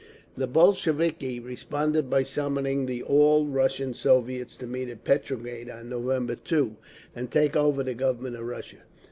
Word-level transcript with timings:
The 0.35 0.47
Bolsheviki 0.47 1.39
responded 1.39 2.09
by 2.09 2.23
summoning 2.23 2.87
the 2.87 3.03
All 3.03 3.45
Russian 3.45 3.93
Soviets 3.93 4.57
to 4.57 4.65
meet 4.65 4.89
at 4.89 5.03
Petrograd 5.03 5.69
on 5.69 5.89
November 5.89 6.33
2, 6.33 6.75
and 7.15 7.29
take 7.29 7.55
over 7.55 7.83
the 7.83 7.93
Government 7.93 8.35
of 8.35 8.45
Russia. 8.47 8.77